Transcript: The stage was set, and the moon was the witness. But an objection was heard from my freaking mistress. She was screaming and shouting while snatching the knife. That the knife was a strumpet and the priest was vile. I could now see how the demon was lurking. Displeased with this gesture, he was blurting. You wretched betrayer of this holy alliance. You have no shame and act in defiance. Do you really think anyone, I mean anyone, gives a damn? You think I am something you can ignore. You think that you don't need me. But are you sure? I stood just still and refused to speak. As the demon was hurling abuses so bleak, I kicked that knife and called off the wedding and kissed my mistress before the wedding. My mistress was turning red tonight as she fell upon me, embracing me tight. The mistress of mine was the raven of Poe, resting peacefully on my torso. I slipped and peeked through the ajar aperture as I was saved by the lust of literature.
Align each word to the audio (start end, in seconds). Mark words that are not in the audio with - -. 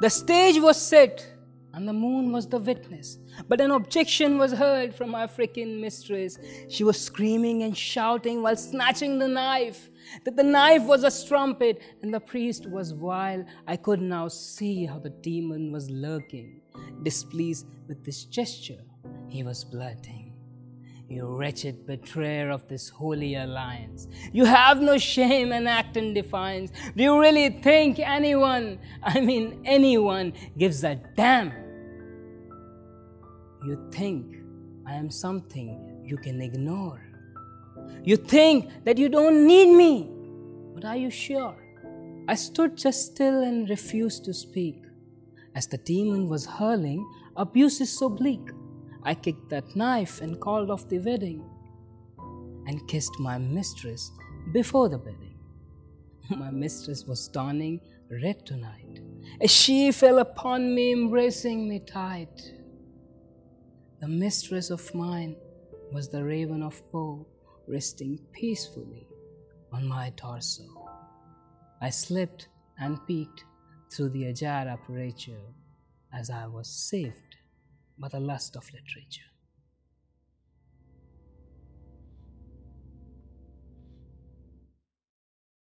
The 0.00 0.08
stage 0.08 0.58
was 0.58 0.80
set, 0.80 1.26
and 1.74 1.86
the 1.86 1.92
moon 1.92 2.32
was 2.32 2.48
the 2.48 2.58
witness. 2.58 3.18
But 3.48 3.60
an 3.60 3.70
objection 3.70 4.38
was 4.38 4.52
heard 4.52 4.94
from 4.94 5.10
my 5.10 5.26
freaking 5.26 5.80
mistress. 5.80 6.38
She 6.68 6.84
was 6.84 6.98
screaming 6.98 7.62
and 7.64 7.76
shouting 7.76 8.42
while 8.42 8.56
snatching 8.56 9.18
the 9.18 9.28
knife. 9.28 9.90
That 10.24 10.36
the 10.36 10.42
knife 10.42 10.84
was 10.84 11.04
a 11.04 11.10
strumpet 11.10 11.82
and 12.02 12.12
the 12.12 12.20
priest 12.20 12.66
was 12.66 12.92
vile. 12.92 13.44
I 13.66 13.76
could 13.76 14.00
now 14.00 14.28
see 14.28 14.86
how 14.86 14.98
the 14.98 15.10
demon 15.10 15.70
was 15.70 15.90
lurking. 15.90 16.62
Displeased 17.02 17.66
with 17.86 18.04
this 18.04 18.24
gesture, 18.24 18.82
he 19.28 19.42
was 19.42 19.64
blurting. 19.64 20.19
You 21.10 21.26
wretched 21.26 21.88
betrayer 21.88 22.50
of 22.50 22.68
this 22.68 22.88
holy 22.88 23.34
alliance. 23.34 24.06
You 24.32 24.44
have 24.44 24.80
no 24.80 24.96
shame 24.96 25.50
and 25.50 25.68
act 25.68 25.96
in 25.96 26.14
defiance. 26.14 26.70
Do 26.94 27.02
you 27.02 27.20
really 27.20 27.50
think 27.50 27.98
anyone, 27.98 28.78
I 29.02 29.20
mean 29.20 29.60
anyone, 29.64 30.32
gives 30.56 30.84
a 30.84 30.94
damn? 31.16 31.52
You 33.66 33.88
think 33.90 34.36
I 34.86 34.94
am 34.94 35.10
something 35.10 36.00
you 36.04 36.16
can 36.16 36.40
ignore. 36.40 37.04
You 38.04 38.16
think 38.16 38.70
that 38.84 38.96
you 38.96 39.08
don't 39.08 39.48
need 39.48 39.74
me. 39.74 40.08
But 40.74 40.84
are 40.84 40.96
you 40.96 41.10
sure? 41.10 41.56
I 42.28 42.36
stood 42.36 42.76
just 42.76 43.06
still 43.06 43.42
and 43.42 43.68
refused 43.68 44.24
to 44.26 44.32
speak. 44.32 44.84
As 45.56 45.66
the 45.66 45.78
demon 45.78 46.28
was 46.28 46.46
hurling 46.46 47.04
abuses 47.36 47.90
so 47.90 48.08
bleak, 48.08 48.48
I 49.02 49.14
kicked 49.14 49.48
that 49.50 49.74
knife 49.74 50.20
and 50.20 50.40
called 50.40 50.70
off 50.70 50.88
the 50.88 50.98
wedding 50.98 51.42
and 52.66 52.86
kissed 52.86 53.18
my 53.18 53.38
mistress 53.38 54.10
before 54.52 54.88
the 54.88 54.98
wedding. 54.98 55.38
My 56.30 56.50
mistress 56.50 57.04
was 57.06 57.28
turning 57.28 57.80
red 58.22 58.44
tonight 58.44 59.00
as 59.40 59.50
she 59.50 59.90
fell 59.90 60.18
upon 60.18 60.74
me, 60.74 60.92
embracing 60.92 61.68
me 61.68 61.80
tight. 61.80 62.52
The 64.00 64.08
mistress 64.08 64.70
of 64.70 64.94
mine 64.94 65.36
was 65.92 66.08
the 66.08 66.22
raven 66.22 66.62
of 66.62 66.80
Poe, 66.92 67.26
resting 67.66 68.18
peacefully 68.32 69.06
on 69.72 69.86
my 69.88 70.12
torso. 70.16 70.64
I 71.80 71.90
slipped 71.90 72.48
and 72.78 72.98
peeked 73.06 73.44
through 73.92 74.10
the 74.10 74.26
ajar 74.26 74.68
aperture 74.68 75.46
as 76.12 76.30
I 76.30 76.46
was 76.46 76.68
saved 76.68 77.36
by 78.00 78.08
the 78.08 78.18
lust 78.18 78.56
of 78.56 78.72
literature. 78.72 79.30